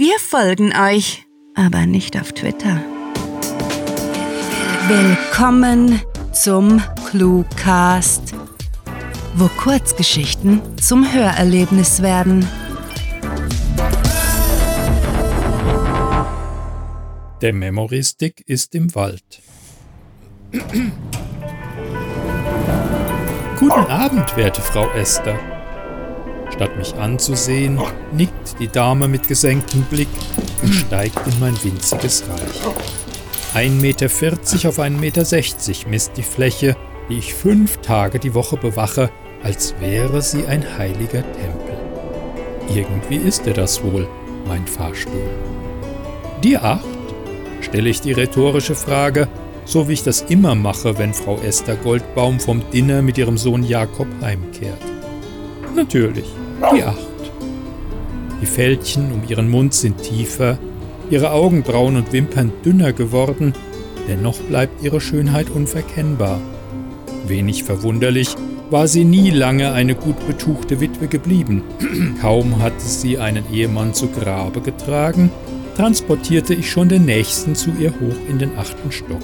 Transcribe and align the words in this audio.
Wir 0.00 0.20
folgen 0.20 0.72
euch, 0.76 1.26
aber 1.56 1.84
nicht 1.84 2.16
auf 2.20 2.32
Twitter. 2.32 2.80
Willkommen 4.86 6.00
zum 6.32 6.80
Cluecast, 7.10 8.32
wo 9.34 9.48
Kurzgeschichten 9.48 10.60
zum 10.80 11.12
Hörerlebnis 11.12 12.00
werden. 12.00 12.46
Der 17.40 17.52
Memoristik 17.52 18.44
ist 18.46 18.76
im 18.76 18.94
Wald. 18.94 19.42
Guten 23.58 23.86
Abend, 23.90 24.36
werte 24.36 24.62
Frau 24.62 24.88
Esther. 24.92 25.57
Statt 26.58 26.76
mich 26.76 26.92
anzusehen, 26.96 27.78
nickt 28.10 28.58
die 28.58 28.66
Dame 28.66 29.06
mit 29.06 29.28
gesenktem 29.28 29.82
Blick 29.82 30.08
und 30.60 30.74
steigt 30.74 31.16
in 31.24 31.38
mein 31.38 31.54
winziges 31.62 32.24
Reich. 32.28 33.70
1,40 33.70 33.80
Meter 33.80 34.06
auf 34.68 34.80
1,60 34.80 34.88
Meter 34.90 35.88
misst 35.88 36.16
die 36.16 36.24
Fläche, 36.24 36.76
die 37.08 37.18
ich 37.18 37.32
fünf 37.32 37.76
Tage 37.76 38.18
die 38.18 38.34
Woche 38.34 38.56
bewache, 38.56 39.08
als 39.44 39.72
wäre 39.78 40.20
sie 40.20 40.46
ein 40.46 40.64
heiliger 40.76 41.22
Tempel. 41.22 41.78
Irgendwie 42.74 43.18
ist 43.18 43.46
er 43.46 43.54
das 43.54 43.84
wohl, 43.84 44.08
mein 44.48 44.66
Fahrstuhl. 44.66 45.30
Die 46.42 46.58
acht? 46.58 46.84
stelle 47.60 47.88
ich 47.88 48.00
die 48.00 48.14
rhetorische 48.14 48.74
Frage, 48.74 49.28
so 49.64 49.86
wie 49.86 49.92
ich 49.92 50.02
das 50.02 50.22
immer 50.22 50.56
mache, 50.56 50.98
wenn 50.98 51.14
Frau 51.14 51.38
Esther 51.38 51.76
Goldbaum 51.76 52.40
vom 52.40 52.68
Dinner 52.72 53.00
mit 53.00 53.16
ihrem 53.16 53.38
Sohn 53.38 53.62
Jakob 53.62 54.08
heimkehrt. 54.20 54.82
Natürlich, 55.76 56.26
die 56.74 56.82
acht. 56.82 56.98
Die 58.40 58.46
Fältchen 58.46 59.12
um 59.12 59.22
ihren 59.28 59.50
Mund 59.50 59.74
sind 59.74 60.02
tiefer, 60.02 60.58
ihre 61.10 61.30
Augenbrauen 61.30 61.96
und 61.96 62.12
Wimpern 62.12 62.52
dünner 62.64 62.92
geworden, 62.92 63.52
dennoch 64.08 64.38
bleibt 64.38 64.82
ihre 64.82 65.00
Schönheit 65.00 65.50
unverkennbar. 65.50 66.40
Wenig 67.26 67.64
verwunderlich 67.64 68.34
war 68.70 68.86
sie 68.86 69.04
nie 69.04 69.30
lange 69.30 69.72
eine 69.72 69.94
gut 69.94 70.26
betuchte 70.26 70.80
Witwe 70.80 71.08
geblieben. 71.08 71.62
Kaum 72.20 72.60
hatte 72.62 72.84
sie 72.84 73.18
einen 73.18 73.44
Ehemann 73.52 73.94
zu 73.94 74.08
Grabe 74.08 74.60
getragen, 74.60 75.30
transportierte 75.76 76.54
ich 76.54 76.70
schon 76.70 76.88
den 76.88 77.04
nächsten 77.04 77.54
zu 77.54 77.70
ihr 77.78 77.90
hoch 77.92 78.16
in 78.28 78.38
den 78.38 78.56
achten 78.58 78.92
Stock. 78.92 79.22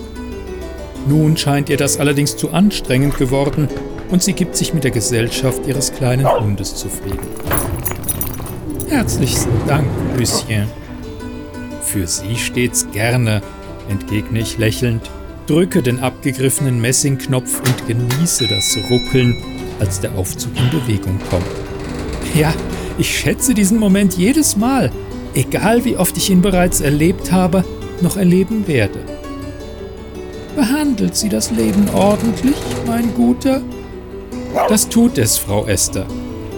Nun 1.07 1.37
scheint 1.37 1.69
ihr 1.69 1.77
das 1.77 2.01
allerdings 2.01 2.37
zu 2.37 2.53
anstrengend 2.53 3.19
geworden 3.19 3.69
und 4.15 4.23
sie 4.23 4.33
gibt 4.33 4.55
sich 4.55 4.73
mit 4.73 4.85
der 4.85 4.93
Gesellschaft 4.93 5.67
ihres 5.67 5.93
kleinen 5.93 6.25
Hundes 6.39 6.77
zufrieden. 6.77 7.27
Herzlichsten 8.89 9.51
Dank, 9.67 9.89
Lucien. 10.17 10.69
Für 11.83 12.07
Sie 12.07 12.37
stets 12.37 12.87
gerne, 12.93 13.43
entgegne 13.89 14.39
ich 14.39 14.57
lächelnd, 14.57 15.11
drücke 15.49 15.83
den 15.83 15.99
abgegriffenen 15.99 16.81
Messingknopf 16.81 17.59
und 17.59 17.89
genieße 17.89 18.47
das 18.47 18.79
Ruckeln, 18.89 19.35
als 19.81 19.99
der 19.99 20.15
Aufzug 20.15 20.53
in 20.59 20.71
Bewegung 20.71 21.19
kommt. 21.29 21.45
Ja, 22.37 22.55
ich 22.99 23.19
schätze 23.19 23.53
diesen 23.53 23.81
Moment 23.81 24.17
jedes 24.17 24.57
Mal, 24.57 24.93
egal 25.35 25.85
wie 25.85 25.97
oft 25.97 26.17
ich 26.17 26.31
ihn 26.31 26.41
bereits 26.41 26.81
erlebt 26.81 27.33
habe, 27.33 27.65
noch 28.01 28.17
erleben 28.17 28.69
werde. 28.69 29.01
Behandelt 30.55 31.17
Sie 31.17 31.29
das 31.29 31.51
Leben 31.51 31.89
ordentlich, 31.93 32.55
mein 32.87 33.13
Guter? 33.15 33.61
Das 34.55 34.89
tut 34.89 35.19
es, 35.19 35.37
Frau 35.37 35.67
Esther. 35.67 36.07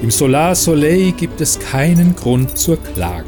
Im 0.03 0.11
Solar 0.11 0.55
Soleil 0.55 1.13
gibt 1.13 1.41
es 1.41 1.59
keinen 1.59 2.15
Grund 2.15 2.57
zur 2.59 2.77
Klage, 2.77 3.25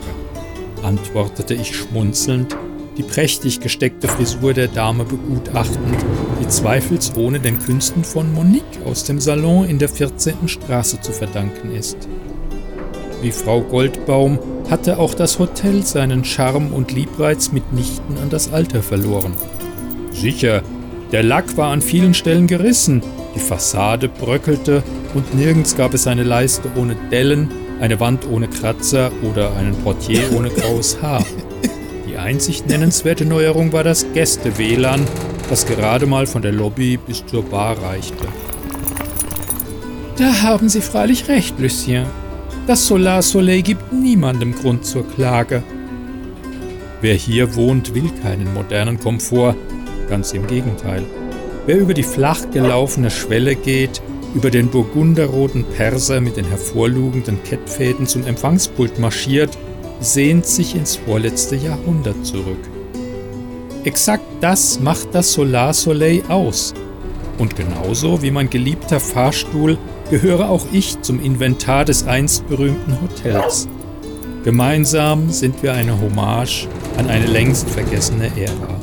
antwortete 0.82 1.54
ich 1.54 1.74
schmunzelnd, 1.74 2.54
die 2.98 3.02
prächtig 3.02 3.60
gesteckte 3.60 4.08
Frisur 4.08 4.52
der 4.52 4.68
Dame 4.68 5.04
begutachtend, 5.04 5.96
die 6.40 6.48
zweifelsohne 6.48 7.40
den 7.40 7.58
Künsten 7.58 8.04
von 8.04 8.32
Monique 8.34 8.84
aus 8.84 9.04
dem 9.04 9.20
Salon 9.20 9.64
in 9.64 9.78
der 9.78 9.88
14. 9.88 10.46
Straße 10.46 11.00
zu 11.00 11.12
verdanken 11.12 11.72
ist. 11.74 11.96
Wie 13.22 13.32
Frau 13.32 13.62
Goldbaum 13.62 14.38
hatte 14.68 14.98
auch 14.98 15.14
das 15.14 15.38
Hotel 15.38 15.82
seinen 15.82 16.24
Charme 16.24 16.74
und 16.74 16.92
Liebreiz 16.92 17.52
mitnichten 17.52 18.18
an 18.18 18.28
das 18.28 18.52
Alter 18.52 18.82
verloren. 18.82 19.32
Sicher, 20.12 20.62
der 21.10 21.22
Lack 21.22 21.56
war 21.56 21.72
an 21.72 21.80
vielen 21.80 22.12
Stellen 22.12 22.46
gerissen, 22.46 23.02
die 23.38 23.44
Fassade 23.44 24.08
bröckelte 24.08 24.82
und 25.14 25.32
nirgends 25.32 25.76
gab 25.76 25.94
es 25.94 26.08
eine 26.08 26.24
Leiste 26.24 26.68
ohne 26.74 26.96
Dellen, 27.10 27.48
eine 27.80 28.00
Wand 28.00 28.26
ohne 28.28 28.48
Kratzer 28.48 29.12
oder 29.22 29.54
einen 29.56 29.76
Portier 29.76 30.22
ohne 30.36 30.50
graues 30.50 31.00
Haar. 31.00 31.24
Die 32.08 32.16
einzig 32.16 32.66
nennenswerte 32.66 33.24
Neuerung 33.24 33.72
war 33.72 33.84
das 33.84 34.04
Gäste-WLAN, 34.12 35.04
das 35.48 35.66
gerade 35.66 36.06
mal 36.06 36.26
von 36.26 36.42
der 36.42 36.50
Lobby 36.50 36.96
bis 36.96 37.24
zur 37.26 37.44
Bar 37.44 37.80
reichte. 37.80 38.26
Da 40.16 40.42
haben 40.42 40.68
Sie 40.68 40.80
freilich 40.80 41.28
recht, 41.28 41.60
Lucien. 41.60 42.06
Das 42.66 42.88
Solar 42.88 43.22
Soleil 43.22 43.62
gibt 43.62 43.92
niemandem 43.92 44.52
Grund 44.52 44.84
zur 44.84 45.08
Klage. 45.08 45.62
Wer 47.00 47.14
hier 47.14 47.54
wohnt, 47.54 47.94
will 47.94 48.10
keinen 48.20 48.52
modernen 48.52 48.98
Komfort, 48.98 49.54
ganz 50.08 50.32
im 50.32 50.44
Gegenteil. 50.48 51.04
Wer 51.68 51.80
über 51.80 51.92
die 51.92 52.02
flach 52.02 52.50
gelaufene 52.50 53.10
Schwelle 53.10 53.54
geht, 53.54 54.00
über 54.34 54.50
den 54.50 54.70
burgunderroten 54.70 55.64
Perser 55.64 56.18
mit 56.18 56.38
den 56.38 56.46
hervorlugenden 56.46 57.42
Kettfäden 57.42 58.06
zum 58.06 58.24
Empfangspult 58.24 58.98
marschiert, 58.98 59.50
sehnt 60.00 60.46
sich 60.46 60.74
ins 60.74 60.96
vorletzte 60.96 61.56
Jahrhundert 61.56 62.24
zurück. 62.24 62.56
Exakt 63.84 64.24
das 64.40 64.80
macht 64.80 65.08
das 65.14 65.34
Solar 65.34 65.74
Soleil 65.74 66.22
aus. 66.30 66.72
Und 67.36 67.54
genauso 67.54 68.22
wie 68.22 68.30
mein 68.30 68.48
geliebter 68.48 68.98
Fahrstuhl 68.98 69.76
gehöre 70.08 70.48
auch 70.48 70.64
ich 70.72 70.98
zum 71.02 71.22
Inventar 71.22 71.84
des 71.84 72.06
einst 72.06 72.48
berühmten 72.48 72.96
Hotels. 73.02 73.68
Gemeinsam 74.42 75.30
sind 75.30 75.62
wir 75.62 75.74
eine 75.74 76.00
Hommage 76.00 76.66
an 76.96 77.10
eine 77.10 77.26
längst 77.26 77.68
vergessene 77.68 78.30
Ära. 78.38 78.77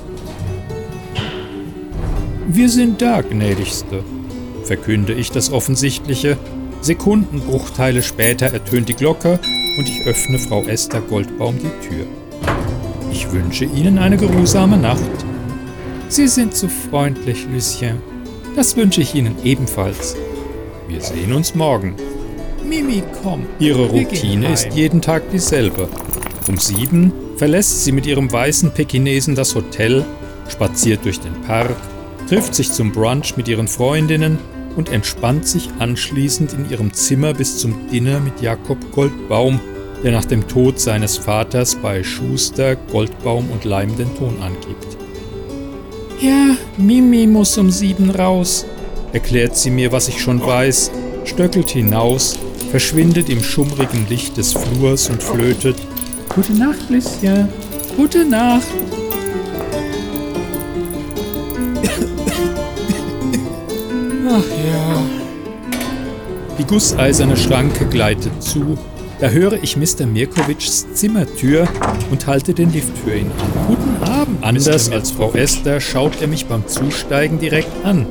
Wir 2.47 2.69
sind 2.69 3.01
da, 3.01 3.21
gnädigste, 3.21 4.03
verkünde 4.63 5.13
ich 5.13 5.31
das 5.31 5.51
Offensichtliche. 5.51 6.37
Sekundenbruchteile 6.81 8.03
später 8.03 8.45
ertönt 8.45 8.87
die 8.87 8.93
Glocke 8.93 9.39
und 9.79 9.89
ich 9.89 10.05
öffne 10.05 10.37
Frau 10.37 10.63
Esther 10.63 11.01
Goldbaum 11.01 11.55
die 11.57 11.87
Tür. 11.87 12.05
Ich 13.11 13.31
wünsche 13.31 13.65
Ihnen 13.65 13.97
eine 13.97 14.17
geruhsame 14.17 14.77
Nacht. 14.77 15.01
Sie 16.07 16.27
sind 16.27 16.55
zu 16.55 16.69
freundlich, 16.69 17.47
Lucien. 17.51 17.97
Das 18.55 18.77
wünsche 18.77 19.01
ich 19.01 19.15
Ihnen 19.15 19.35
ebenfalls. 19.43 20.15
Wir 20.87 21.01
sehen 21.01 21.33
uns 21.33 21.55
morgen. 21.55 21.95
Mimi, 22.63 23.01
komm. 23.23 23.47
Ihre 23.57 23.87
Routine 23.87 24.53
ist 24.53 24.67
jeden 24.71 25.01
Tag 25.01 25.23
dieselbe. 25.31 25.89
Um 26.47 26.59
sieben 26.59 27.11
verlässt 27.37 27.83
sie 27.83 27.91
mit 27.91 28.05
ihrem 28.05 28.31
weißen 28.31 28.71
Pekinesen 28.71 29.33
das 29.33 29.55
Hotel, 29.55 30.05
spaziert 30.47 31.03
durch 31.05 31.19
den 31.19 31.41
Park, 31.41 31.75
trifft 32.27 32.55
sich 32.55 32.71
zum 32.71 32.91
Brunch 32.91 33.37
mit 33.37 33.47
ihren 33.47 33.67
Freundinnen 33.67 34.39
und 34.75 34.89
entspannt 34.89 35.47
sich 35.47 35.69
anschließend 35.79 36.53
in 36.53 36.69
ihrem 36.69 36.93
Zimmer 36.93 37.33
bis 37.33 37.57
zum 37.57 37.87
Dinner 37.89 38.19
mit 38.19 38.41
Jakob 38.41 38.77
Goldbaum, 38.91 39.59
der 40.03 40.11
nach 40.11 40.25
dem 40.25 40.47
Tod 40.47 40.79
seines 40.79 41.17
Vaters 41.17 41.75
bei 41.75 42.03
Schuster, 42.03 42.75
Goldbaum 42.75 43.49
und 43.51 43.63
Leim 43.63 43.95
den 43.95 44.13
Ton 44.15 44.35
angibt. 44.41 44.97
Ja, 46.19 46.55
Mimi 46.77 47.27
muss 47.27 47.57
um 47.57 47.69
sieben 47.69 48.09
raus, 48.09 48.65
erklärt 49.13 49.55
sie 49.55 49.69
mir, 49.69 49.91
was 49.91 50.07
ich 50.07 50.21
schon 50.21 50.45
weiß, 50.45 50.91
stöckelt 51.25 51.69
hinaus, 51.69 52.37
verschwindet 52.71 53.29
im 53.29 53.43
schummrigen 53.43 54.07
Licht 54.09 54.37
des 54.37 54.53
Flurs 54.53 55.09
und 55.09 55.21
flötet. 55.21 55.77
Gute 56.29 56.53
Nacht, 56.53 56.89
Lissia. 56.89 57.47
Gute 57.95 58.25
Nacht. 58.25 58.67
Ach 64.37 64.43
ja. 64.65 65.01
Die 66.59 66.65
gusseiserne 66.65 67.37
Schranke 67.37 67.85
gleitet 67.85 68.43
zu. 68.43 68.77
Da 69.21 69.29
höre 69.29 69.63
ich 69.63 69.77
Mr. 69.77 70.05
Mirkovics 70.05 70.93
Zimmertür 70.93 71.69
und 72.11 72.27
halte 72.27 72.53
den 72.53 72.73
Lift 72.73 72.97
für 72.97 73.15
ihn 73.15 73.31
an. 73.39 73.67
Guten 73.67 74.03
Abend. 74.03 74.43
Anders 74.43 74.91
als 74.91 75.11
Frau 75.11 75.31
Esther 75.31 75.79
schaut 75.79 76.21
er 76.21 76.27
mich 76.27 76.47
beim 76.47 76.67
Zusteigen 76.67 77.39
direkt 77.39 77.85
an 77.85 78.05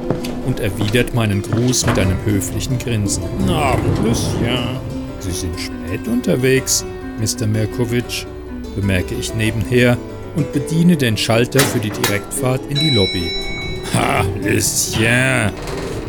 und 0.46 0.60
erwidert 0.60 1.12
meinen 1.12 1.42
Gruß 1.42 1.84
mit 1.86 1.98
einem 1.98 2.16
höflichen 2.24 2.78
Grinsen. 2.78 3.22
Abend, 3.50 3.98
Lucien. 4.02 4.78
Sie 5.20 5.30
sind 5.30 5.60
spät 5.60 6.08
unterwegs, 6.08 6.86
Mr. 7.20 7.46
Mirkovic, 7.46 8.26
bemerke 8.74 9.14
ich 9.14 9.34
nebenher 9.34 9.98
und 10.36 10.52
bediene 10.54 10.96
den 10.96 11.18
Schalter 11.18 11.60
für 11.60 11.80
die 11.80 11.90
Direktfahrt 11.90 12.62
in 12.70 12.78
die 12.78 12.90
Lobby. 12.90 13.30
Ha, 13.94 14.24
Lucien, 14.42 15.52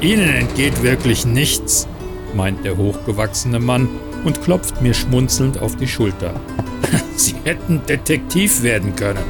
Ihnen 0.06 0.30
entgeht 0.30 0.84
wirklich 0.84 1.26
nichts, 1.26 1.88
meint 2.36 2.64
der 2.64 2.78
hochgewachsene 2.78 3.60
Mann 3.60 3.90
und 4.24 4.44
klopft 4.44 4.80
mir 4.80 4.94
schmunzelnd 4.94 5.60
auf 5.60 5.78
die 5.78 5.88
Schulter. 5.88 6.40
Sie 7.16 7.34
hätten 7.44 7.82
Detektiv 7.90 8.62
werden 8.62 8.96
können. 8.96 9.24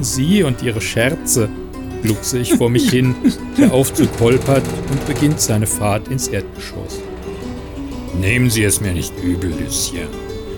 Sie 0.00 0.42
und 0.42 0.62
ihre 0.62 0.80
Scherze, 0.80 1.48
gluckse 2.02 2.40
ich 2.40 2.54
vor 2.54 2.70
mich 2.70 2.90
hin. 2.90 3.14
Der 3.56 3.72
Aufzug 3.72 4.08
holpert 4.18 4.64
und 4.90 5.06
beginnt 5.06 5.40
seine 5.40 5.66
Fahrt 5.68 6.08
ins 6.08 6.26
Erdgeschoss. 6.26 6.98
Nehmen 8.20 8.50
Sie 8.50 8.64
es 8.64 8.80
mir 8.80 8.92
nicht 8.92 9.12
übel, 9.22 9.54
Lucien. 9.64 10.08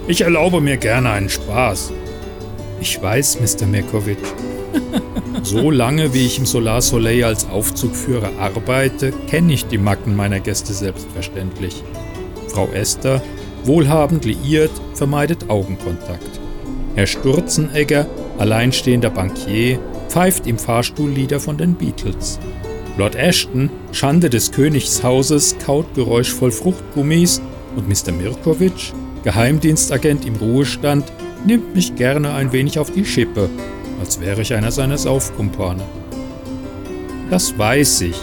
Ich 0.09 0.23
erlaube 0.23 0.63
mir 0.63 0.79
gerne 0.79 1.11
einen 1.11 1.29
Spaß. 1.29 1.93
Ich 2.81 3.03
weiß, 3.03 3.39
Mr. 3.41 3.67
Mekovic. 3.67 4.19
So 5.43 5.71
lange, 5.71 6.13
wie 6.13 6.27
ich 6.27 6.39
im 6.39 6.47
Solar 6.47 6.83
Soleil 6.83 7.25
als 7.25 7.49
Aufzugführer 7.49 8.31
arbeite, 8.39 9.13
kenne 9.29 9.53
ich 9.53 9.67
die 9.67 9.79
Macken 9.79 10.15
meiner 10.15 10.39
Gäste 10.39 10.73
selbstverständlich. 10.73 11.83
Frau 12.49 12.69
Esther, 12.73 13.23
wohlhabend 13.65 14.25
liiert, 14.25 14.71
vermeidet 14.95 15.49
Augenkontakt. 15.49 16.41
Herr 16.95 17.07
Sturzenegger, 17.07 18.07
alleinstehender 18.39 19.11
Bankier, 19.11 19.79
pfeift 20.09 20.47
im 20.47 20.59
Fahrstuhl 20.59 21.11
Lieder 21.11 21.41
von 21.41 21.57
den 21.57 21.75
Beatles. 21.75 22.39
Lord 22.99 23.15
Ashton, 23.17 23.71
Schande 23.93 24.29
des 24.29 24.53
Königshauses, 24.53 25.57
kaut 25.65 25.95
geräuschvoll 25.95 26.51
Fruchtgummis 26.51 27.41
und 27.77 27.89
Mr. 27.89 28.13
Mirkovic, 28.13 28.93
Geheimdienstagent 29.25 30.27
im 30.27 30.37
Ruhestand, 30.37 31.11
nimmt 31.47 31.75
mich 31.75 31.95
gerne 31.95 32.35
ein 32.35 32.53
wenig 32.53 32.79
auf 32.79 32.91
die 32.91 33.05
Schippe, 33.05 33.49
als 34.01 34.21
wäre 34.21 34.41
ich 34.41 34.55
einer 34.55 34.73
seiner 34.73 34.99
Saufkumpane. 34.99 35.83
Das 37.31 37.57
weiß 37.57 38.01
ich, 38.03 38.17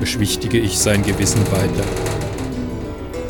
beschwichtige 0.00 0.58
ich 0.58 0.78
sein 0.78 1.02
Gewissen 1.04 1.42
weiter. 1.52 1.84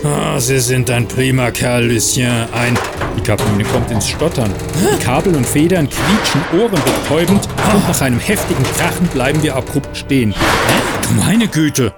Ah, 0.02 0.40
Sie 0.40 0.58
sind 0.60 0.88
ein 0.88 1.06
prima 1.06 1.50
Kerl, 1.50 1.84
Lucien. 1.84 2.46
Ein. 2.54 2.78
Die 3.18 3.20
Kabine 3.20 3.64
kommt 3.64 3.90
ins 3.90 4.08
Stottern. 4.08 4.50
Die 4.80 5.04
Kabel 5.04 5.34
und 5.34 5.44
Federn 5.44 5.88
quietschen 5.90 6.42
ohrenbetäubend 6.58 7.46
und 7.74 7.88
nach 7.88 8.00
einem 8.00 8.18
heftigen 8.18 8.62
Krachen 8.62 9.06
bleiben 9.08 9.42
wir 9.42 9.56
abrupt 9.56 9.94
stehen. 9.94 10.34
Meine 11.16 11.48
Güte, 11.48 11.92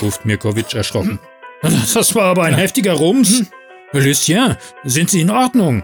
ruft 0.00 0.24
Mirkovic 0.24 0.74
erschrocken. 0.74 1.18
Das 1.62 2.14
war 2.14 2.26
aber 2.26 2.44
ein 2.44 2.54
heftiger 2.54 2.92
Rums. 2.92 3.44
Lucien, 3.92 4.56
sind 4.84 5.10
Sie 5.10 5.22
in 5.22 5.30
Ordnung? 5.30 5.82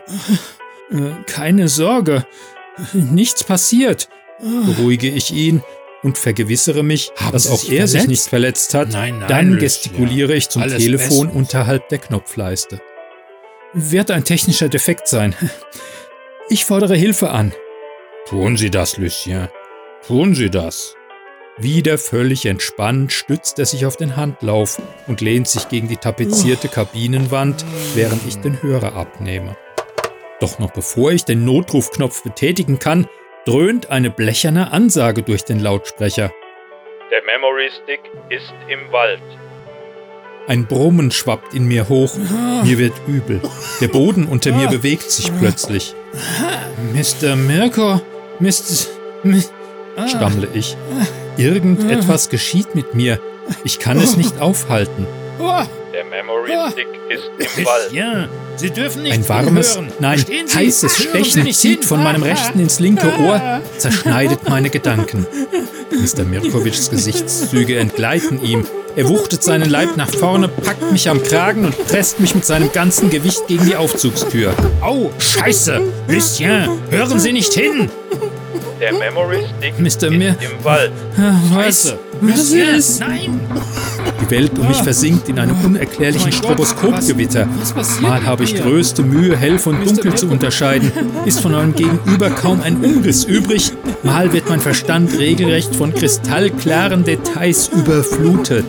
Äh, 0.92 1.24
keine 1.26 1.68
Sorge, 1.68 2.24
nichts 2.92 3.44
passiert, 3.44 4.08
beruhige 4.40 5.08
ich 5.08 5.32
ihn 5.32 5.62
und 6.02 6.18
vergewissere 6.18 6.82
mich, 6.82 7.12
Haben 7.16 7.32
dass 7.32 7.44
Sie 7.44 7.50
auch 7.50 7.58
sich 7.58 7.72
er 7.72 7.86
sich 7.88 8.00
verletzt? 8.00 8.08
nicht 8.10 8.28
verletzt 8.28 8.74
hat. 8.74 8.88
Nein, 8.90 9.18
nein, 9.20 9.28
Dann 9.28 9.58
gestikuliere 9.58 10.34
ich 10.34 10.48
zum 10.48 10.62
Alles 10.62 10.82
Telefon 10.82 11.08
bestens. 11.28 11.34
unterhalb 11.34 11.88
der 11.88 11.98
Knopfleiste. 11.98 12.80
Wird 13.72 14.10
ein 14.10 14.24
technischer 14.24 14.68
Defekt 14.68 15.08
sein. 15.08 15.34
Ich 16.48 16.64
fordere 16.64 16.94
Hilfe 16.94 17.30
an. 17.30 17.52
Tun 18.28 18.56
Sie 18.56 18.70
das, 18.70 18.96
Lucien. 18.98 19.48
Tun 20.06 20.34
Sie 20.34 20.50
das. 20.50 20.94
Wieder 21.56 21.98
völlig 21.98 22.46
entspannt 22.46 23.12
stützt 23.12 23.58
er 23.58 23.66
sich 23.66 23.86
auf 23.86 23.96
den 23.96 24.16
Handlauf 24.16 24.80
und 25.06 25.20
lehnt 25.20 25.48
sich 25.48 25.68
gegen 25.68 25.88
die 25.88 25.96
tapezierte 25.96 26.68
Kabinenwand, 26.68 27.64
während 27.94 28.26
ich 28.26 28.36
den 28.38 28.60
Hörer 28.62 28.94
abnehme. 28.94 29.56
Doch 30.40 30.58
noch 30.58 30.72
bevor 30.72 31.12
ich 31.12 31.24
den 31.24 31.44
Notrufknopf 31.44 32.22
betätigen 32.22 32.78
kann, 32.78 33.06
dröhnt 33.44 33.90
eine 33.90 34.10
blecherne 34.10 34.72
Ansage 34.72 35.22
durch 35.22 35.44
den 35.44 35.60
Lautsprecher. 35.60 36.32
Der 37.10 37.22
Memory 37.24 37.70
Stick 37.70 38.00
ist 38.30 38.52
im 38.68 38.92
Wald. 38.92 39.22
Ein 40.46 40.66
Brummen 40.66 41.10
schwappt 41.10 41.54
in 41.54 41.66
mir 41.66 41.88
hoch. 41.88 42.12
Mir 42.64 42.78
wird 42.78 42.92
übel. 43.06 43.40
Der 43.80 43.88
Boden 43.88 44.26
unter 44.26 44.52
mir 44.52 44.68
bewegt 44.68 45.10
sich 45.10 45.30
plötzlich. 45.38 45.94
Mr. 46.92 47.34
Mirko, 47.36 48.00
Mr. 48.40 48.88
Mi 49.22 49.42
stammle 50.06 50.48
ich. 50.52 50.76
Irgendetwas 51.38 52.28
geschieht 52.28 52.74
mit 52.74 52.94
mir. 52.94 53.20
Ich 53.64 53.78
kann 53.78 53.98
es 53.98 54.16
nicht 54.16 54.40
aufhalten. 54.40 55.06
Der 55.94 56.04
Memory 56.04 56.50
Stick 56.72 56.88
ist 57.08 57.58
im 57.58 57.64
Wald. 57.64 57.92
Ja, 57.92 58.26
Sie 58.56 58.70
dürfen 58.70 59.02
nicht 59.04 59.14
Ein 59.14 59.28
warmes, 59.28 59.74
zuhören. 59.74 59.92
nein, 60.00 60.24
heißes 60.52 60.82
Hören 60.98 61.12
Sie 61.24 61.30
Stechen 61.30 61.42
nicht 61.44 61.58
zieht 61.60 61.78
hin. 61.80 61.88
von 61.88 62.02
meinem 62.02 62.22
rechten 62.24 62.58
ins 62.58 62.80
linke 62.80 63.06
Ohr, 63.20 63.60
zerschneidet 63.78 64.48
meine 64.48 64.70
Gedanken. 64.70 65.24
Mr. 65.92 66.24
Mirkovics 66.24 66.90
Gesichtszüge 66.90 67.78
entgleiten 67.78 68.42
ihm. 68.42 68.66
Er 68.96 69.08
wuchtet 69.08 69.44
seinen 69.44 69.70
Leib 69.70 69.96
nach 69.96 70.10
vorne, 70.10 70.48
packt 70.48 70.90
mich 70.90 71.08
am 71.08 71.22
Kragen 71.22 71.64
und 71.66 71.86
presst 71.86 72.18
mich 72.18 72.34
mit 72.34 72.44
seinem 72.44 72.72
ganzen 72.72 73.08
Gewicht 73.10 73.46
gegen 73.46 73.64
die 73.66 73.76
Aufzugstür. 73.76 74.52
Au, 74.80 75.10
Scheiße! 75.18 75.80
Lucien, 76.08 76.68
hören 76.90 77.20
Sie 77.20 77.32
nicht 77.32 77.52
hin! 77.52 77.88
Der 78.80 78.92
Memory 78.92 79.44
Stick 79.58 79.78
Mr. 79.78 79.86
ist 79.86 80.10
Mir- 80.10 80.36
im 80.40 80.64
Wald. 80.64 80.90
Was? 81.52 81.94
Was 82.20 82.36
Lucien, 82.38 82.74
ist? 82.74 83.00
Nein! 83.00 83.40
Die 84.20 84.30
Welt 84.30 84.58
um 84.58 84.68
mich 84.68 84.76
versinkt 84.82 85.28
in 85.28 85.38
einem 85.38 85.56
unerklärlichen 85.64 86.30
Mein 86.30 86.40
Gott, 86.40 86.66
Stroboskopgewitter. 86.66 87.48
Mal 88.00 88.24
habe 88.24 88.44
ich 88.44 88.54
größte 88.54 89.02
Mühe, 89.02 89.36
hell 89.36 89.58
von 89.58 89.84
dunkel 89.84 90.14
zu 90.14 90.28
unterscheiden. 90.28 90.92
Ist 91.24 91.40
von 91.40 91.52
meinem 91.52 91.74
Gegenüber 91.74 92.30
kaum 92.30 92.60
ein 92.62 92.76
Umriss 92.84 93.24
übrig. 93.24 93.72
Mal 94.02 94.32
wird 94.32 94.48
mein 94.50 94.60
Verstand 94.60 95.18
regelrecht 95.18 95.74
von 95.74 95.94
kristallklaren 95.94 97.04
Details 97.04 97.68
überflutet. 97.68 98.66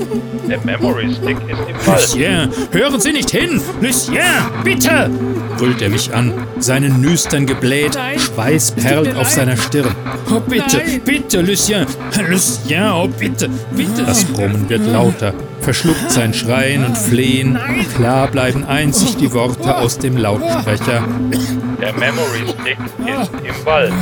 Der 0.48 0.60
Memory 0.64 1.14
Stick 1.14 1.38
ist 1.38 1.60
im 1.68 1.88
Wald. 1.88 2.02
Lucien, 2.02 2.50
hören 2.72 3.00
Sie 3.02 3.12
nicht 3.12 3.32
hin! 3.32 3.60
Lucien, 3.82 4.24
bitte! 4.64 5.10
Brüllt 5.57 5.81
er 5.81 5.90
mich 5.90 6.13
an, 6.13 6.34
seinen 6.60 7.02
Nüstern 7.02 7.46
gebläht, 7.46 7.96
Nein, 7.96 8.19
Schweiß 8.19 8.72
perlt 8.72 9.16
auf 9.16 9.30
seiner 9.30 9.57
Stirn. 9.57 9.96
Oh 10.31 10.40
bitte, 10.40 10.78
Nein. 10.78 11.02
bitte, 11.04 11.42
Lucien! 11.42 11.86
Lucien, 12.30 12.92
oh 12.92 13.07
bitte, 13.07 13.50
bitte! 13.72 14.04
Das 14.04 14.24
Brummen 14.25 14.68
wird 14.69 14.86
lauter, 14.88 15.34
verschluckt 15.62 16.12
sein 16.12 16.34
Schreien 16.34 16.86
und 16.86 16.98
Flehen. 16.98 17.57
Klar 17.96 18.28
bleiben 18.28 18.63
einzig 18.66 19.18
die 19.18 19.31
Worte 19.34 19.75
aus 19.78 19.98
dem 19.98 20.18
Lautsprecher. 20.18 21.04
Der 21.81 21.94
Memory 21.94 22.44
Stick 22.48 22.78
ist 23.00 23.31
im 23.44 23.66
Wald. 23.66 23.94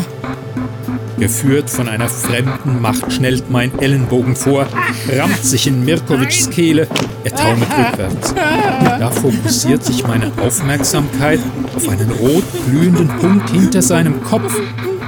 Geführt 1.17 1.69
von 1.69 1.87
einer 1.87 2.09
fremden 2.09 2.81
Macht 2.81 3.11
schnellt 3.11 3.49
mein 3.49 3.77
Ellenbogen 3.79 4.35
vor, 4.35 4.67
rammt 5.15 5.43
sich 5.43 5.67
in 5.67 5.85
Mirkovics 5.85 6.49
Kehle, 6.49 6.87
er 7.23 7.35
taumelt 7.35 7.69
rückwärts. 7.77 8.33
Da 8.35 9.11
fokussiert 9.11 9.83
sich 9.83 10.05
meine 10.07 10.31
Aufmerksamkeit 10.41 11.39
auf 11.75 11.87
einen 11.87 12.11
rot 12.11 12.43
glühenden 12.65 13.07
Punkt 13.19 13.49
hinter 13.51 13.81
seinem 13.81 14.23
Kopf. 14.23 14.53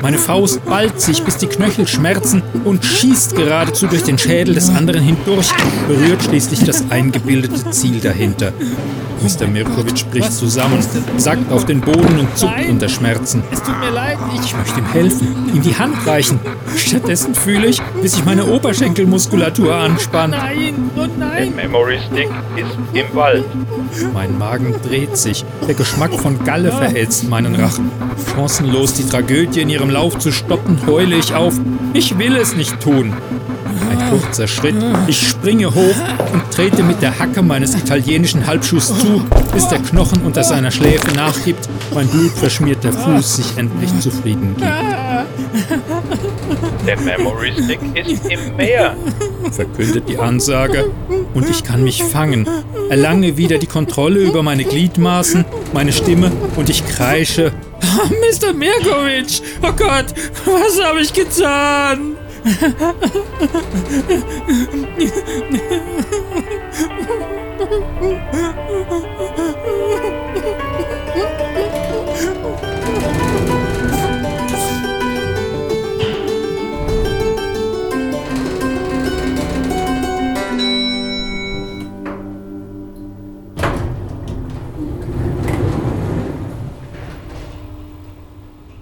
Meine 0.02 0.18
Faust 0.18 0.64
ballt 0.66 1.02
sich, 1.02 1.24
bis 1.24 1.38
die 1.38 1.48
Knöchel 1.48 1.88
schmerzen 1.88 2.44
und 2.64 2.86
schießt 2.86 3.36
geradezu 3.36 3.88
durch 3.88 4.04
den 4.04 4.18
Schädel 4.18 4.54
des 4.54 4.70
anderen 4.70 5.02
hindurch, 5.02 5.50
berührt 5.88 6.22
schließlich 6.24 6.64
das 6.64 6.84
eingebildete 6.92 7.72
Ziel 7.72 8.00
dahinter. 8.00 8.54
Mr. 9.26 9.48
Mirkovic 9.48 10.12
bricht 10.12 10.32
zusammen, 10.34 10.78
sackt 11.18 11.52
auf 11.52 11.66
den 11.66 11.82
Boden 11.82 12.20
und 12.20 12.38
zuckt 12.38 12.58
Nein. 12.58 12.70
unter 12.70 12.88
Schmerzen. 12.88 13.42
Es 13.52 13.64
tut 13.64 13.80
mir 13.80 13.90
leid, 13.90 14.20
ich 14.36 14.46
Ich 14.46 14.56
möchte 14.56 14.80
ihm 14.80 14.86
helfen, 14.92 15.50
ihm 15.52 15.62
die 15.64 15.76
Hand 15.76 16.06
reichen. 16.06 16.40
Stattdessen 16.76 17.34
fühle 17.34 17.66
ich, 17.66 17.82
wie 18.02 18.08
sich 18.08 18.24
meine 18.24 18.46
Oberschenkelmuskulatur 18.46 19.74
anspannt. 19.74 20.36
Nein, 20.38 20.92
oh 20.96 21.08
Der 21.08 21.18
nein! 21.18 21.56
Memory 21.56 21.98
Stick 22.08 22.30
ist 22.56 22.78
im 22.94 23.16
Wald. 23.16 23.46
Mein 24.14 24.38
Magen 24.38 24.76
dreht 24.88 25.18
sich. 25.18 25.44
Der 25.68 25.74
Geschmack 25.74 26.14
von 26.14 26.44
Galle 26.44 26.72
verätzt 26.72 27.28
meinen 27.28 27.56
Rachen. 27.56 27.90
Chancenlos 28.36 28.94
die 28.94 29.08
Tragödie 29.08 29.62
in 29.62 29.70
ihrem 29.70 29.90
Lauf 29.90 30.20
zu 30.20 30.32
stoppen, 30.32 30.80
heule 30.86 31.16
ich 31.16 31.34
auf. 31.34 31.56
Ich 31.94 32.20
will 32.20 32.36
es 32.36 32.56
nicht 32.56 32.80
tun. 32.80 33.14
Kurzer 34.10 34.48
Schritt. 34.48 34.76
Ich 35.08 35.28
springe 35.28 35.74
hoch 35.74 35.96
und 36.34 36.52
trete 36.52 36.84
mit 36.84 37.02
der 37.02 37.18
Hacke 37.18 37.42
meines 37.42 37.76
italienischen 37.76 38.46
Halbschuhs 38.46 38.88
zu, 39.00 39.24
bis 39.54 39.68
der 39.68 39.80
Knochen 39.80 40.22
unter 40.24 40.44
seiner 40.44 40.72
Schläfe 40.72 41.14
nachgibt, 41.16 41.68
mein 41.94 42.08
blutverschmierter 42.08 42.92
Fuß 42.94 43.38
sich 43.38 43.58
endlich 43.58 43.90
zufrieden 44.00 44.56
gibt. 44.58 44.68
Der 46.86 47.00
Memory 47.00 47.54
Stick 47.54 47.80
ist 47.96 48.26
im 48.30 48.56
Meer. 48.56 48.96
verkündet 49.52 50.08
die 50.08 50.18
Ansage, 50.18 50.92
und 51.34 51.50
ich 51.50 51.64
kann 51.64 51.84
mich 51.84 52.04
fangen, 52.04 52.48
erlange 52.90 53.38
wieder 53.38 53.58
die 53.58 53.68
Kontrolle 53.68 54.20
über 54.20 54.44
meine 54.44 54.64
Gliedmaßen, 54.64 55.46
meine 55.74 55.92
Stimme 55.92 56.32
und 56.56 56.70
ich 56.70 56.86
kreische. 56.88 57.52
Oh, 57.82 58.08
Mr. 58.08 58.54
Mirkovic! 58.54 59.42
Oh 59.62 59.72
Gott, 59.78 60.08
was 60.46 60.84
habe 60.84 61.02
ich 61.02 61.14
getan? 61.14 62.15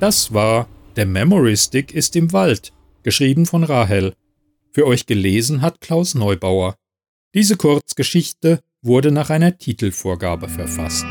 Das 0.04 0.34
war 0.34 0.68
Der 0.98 1.06
Memory 1.06 1.56
Stick 1.56 1.94
ist 1.94 2.18
im 2.18 2.34
Wald 2.34 2.74
geschrieben 3.04 3.46
von 3.46 3.64
Rahel. 3.64 4.14
Für 4.72 4.88
euch 4.88 5.06
gelesen 5.06 5.62
hat 5.62 5.82
Klaus 5.82 6.16
Neubauer. 6.16 6.76
Diese 7.36 7.58
Kurzgeschichte 7.58 8.60
wurde 8.82 9.12
nach 9.12 9.30
einer 9.30 9.58
Titelvorgabe 9.58 10.50
verfasst. 10.50 11.06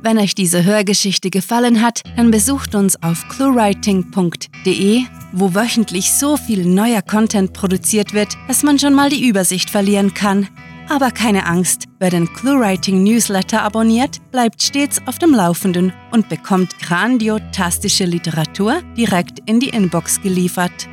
Wenn 0.00 0.18
euch 0.18 0.34
diese 0.34 0.64
Hörgeschichte 0.64 1.28
gefallen 1.28 1.82
hat, 1.82 2.02
dann 2.16 2.30
besucht 2.30 2.74
uns 2.74 3.02
auf 3.02 3.28
cluewriting.de, 3.28 5.02
wo 5.32 5.54
wöchentlich 5.54 6.12
so 6.12 6.36
viel 6.36 6.64
neuer 6.64 7.02
Content 7.02 7.52
produziert 7.52 8.14
wird, 8.14 8.36
dass 8.46 8.62
man 8.62 8.78
schon 8.78 8.94
mal 8.94 9.10
die 9.10 9.28
Übersicht 9.28 9.70
verlieren 9.70 10.14
kann. 10.14 10.48
Aber 10.88 11.10
keine 11.10 11.46
Angst, 11.46 11.84
wer 11.98 12.10
den 12.10 12.32
ClueWriting 12.32 13.02
Newsletter 13.02 13.62
abonniert, 13.62 14.18
bleibt 14.30 14.62
stets 14.62 15.00
auf 15.06 15.18
dem 15.18 15.34
Laufenden 15.34 15.92
und 16.12 16.28
bekommt 16.30 16.78
grandiotastische 16.78 18.04
Literatur 18.04 18.80
direkt 18.96 19.40
in 19.44 19.60
die 19.60 19.68
Inbox 19.68 20.22
geliefert. 20.22 20.88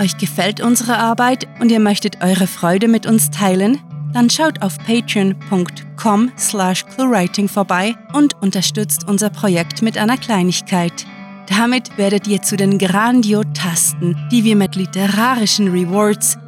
Euch 0.00 0.18
gefällt 0.18 0.60
unsere 0.60 0.98
Arbeit 0.98 1.46
und 1.60 1.70
ihr 1.70 1.78
möchtet 1.78 2.20
eure 2.20 2.48
Freude 2.48 2.88
mit 2.88 3.06
uns 3.06 3.30
teilen? 3.30 3.78
Dann 4.12 4.28
schaut 4.28 4.60
auf 4.62 4.76
patreon.com 4.78 6.32
slash 6.36 6.84
cluewriting 6.86 7.48
vorbei 7.48 7.94
und 8.12 8.34
unterstützt 8.42 9.06
unser 9.06 9.30
Projekt 9.30 9.82
mit 9.82 9.96
einer 9.98 10.16
Kleinigkeit. 10.16 11.06
Damit 11.46 11.96
werdet 11.98 12.26
ihr 12.26 12.42
zu 12.42 12.56
den 12.56 12.78
Grandiotasten, 12.78 14.16
die 14.32 14.44
wir 14.44 14.56
mit 14.56 14.76
literarischen 14.76 15.68
Rewards 15.68 16.38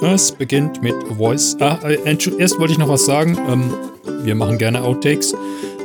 Es 0.00 0.30
beginnt 0.30 0.80
mit 0.82 0.94
Voice. 1.16 1.56
Ah, 1.58 1.78
äh, 1.84 1.98
erst 2.04 2.60
wollte 2.60 2.72
ich 2.72 2.78
noch 2.78 2.88
was 2.88 3.04
sagen. 3.04 3.36
Ähm, 3.48 3.74
wir 4.22 4.34
machen 4.36 4.58
gerne 4.58 4.82
Outtakes. 4.82 5.34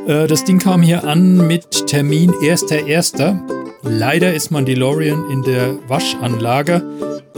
Äh, 0.07 0.27
das 0.27 0.43
Ding 0.43 0.59
kam 0.59 0.83
hier 0.83 1.03
an 1.03 1.47
mit 1.47 1.87
Termin 1.87 2.31
1.1. 2.31 3.39
Leider 3.81 4.33
ist 4.33 4.51
man 4.51 4.65
DeLorean 4.65 5.31
in 5.31 5.41
der 5.41 5.77
Waschanlage. 5.87 6.83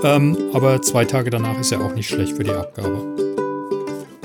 Ähm, 0.04 0.38
aber 0.54 0.82
zwei 0.82 1.06
Tage 1.06 1.30
danach 1.30 1.58
ist 1.60 1.72
ja 1.72 1.80
auch 1.80 1.96
nicht 1.96 2.10
schlecht 2.10 2.36
für 2.36 2.44
die 2.44 2.52
Abgabe. 2.52 3.33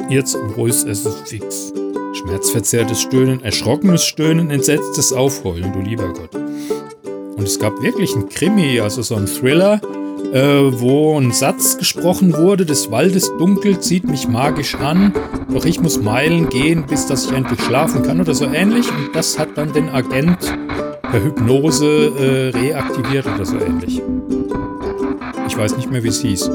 Jetzt 0.09 0.38
ruhig, 0.57 0.75
es 0.87 1.07
fix. 1.27 1.73
Schmerzverzerrtes 2.15 3.03
Stöhnen, 3.03 3.45
erschrockenes 3.45 4.05
Stöhnen, 4.05 4.50
entsetztes 4.50 5.12
Aufheulen, 5.12 5.71
du 5.75 5.81
lieber 5.81 6.09
Gott. 6.15 6.35
Und 7.37 7.43
es 7.43 7.59
gab 7.59 7.83
wirklich 7.83 8.15
einen 8.15 8.31
Krimi, 8.31 8.81
also 8.81 9.03
so 9.03 9.17
einen 9.17 9.27
Thriller, 9.27 9.83
äh, 10.33 10.81
wo 10.81 11.19
ein 11.19 11.33
Satz 11.33 11.77
gesprochen 11.77 12.35
wurde, 12.35 12.65
des 12.65 12.91
Waldes 12.91 13.31
dunkel 13.38 13.81
zieht 13.81 14.05
mich 14.05 14.27
magisch 14.27 14.77
an, 14.77 15.12
doch 15.53 15.67
ich 15.67 15.79
muss 15.79 16.00
Meilen 16.00 16.49
gehen, 16.49 16.87
bis 16.87 17.07
dass 17.07 17.27
ich 17.27 17.33
endlich 17.33 17.61
schlafen 17.61 18.03
kann 18.03 18.19
oder 18.19 18.35
so 18.35 18.47
ähnlich. 18.47 18.88
Und 18.88 19.15
das 19.15 19.38
hat 19.38 19.57
dann 19.57 19.75
den 19.75 19.91
Agent 19.91 20.38
per 21.03 21.23
Hypnose 21.23 22.12
äh, 22.19 22.59
reaktiviert 22.59 23.27
oder 23.27 23.45
so 23.45 23.59
ähnlich. 23.59 24.00
Ich 25.47 25.57
weiß 25.57 25.77
nicht 25.77 25.91
mehr, 25.91 26.03
wie 26.03 26.09
es 26.09 26.23
hieß. 26.23 26.50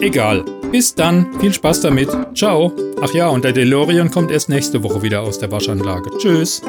Egal. 0.00 0.44
Bis 0.72 0.94
dann. 0.94 1.26
Viel 1.40 1.52
Spaß 1.52 1.82
damit. 1.82 2.08
Ciao. 2.34 2.72
Ach 3.02 3.12
ja, 3.12 3.28
und 3.28 3.44
der 3.44 3.52
DeLorean 3.52 4.10
kommt 4.10 4.30
erst 4.30 4.48
nächste 4.48 4.82
Woche 4.82 5.02
wieder 5.02 5.20
aus 5.22 5.38
der 5.38 5.50
Waschanlage. 5.50 6.10
Tschüss. 6.18 6.62